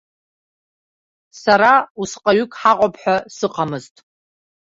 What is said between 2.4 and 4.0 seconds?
ҳаҟоуп ҳәа сыҟаӡамызт.